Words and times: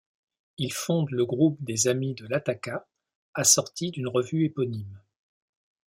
Il 0.57 0.73
fonde 0.73 1.11
le 1.11 1.27
groupe 1.27 1.57
des 1.63 1.87
Amis 1.87 2.15
de 2.15 2.25
l'Attaka, 2.25 2.87
assorti 3.35 3.91
d'une 3.91 4.07
revue 4.07 4.45
éponyme. 4.45 4.99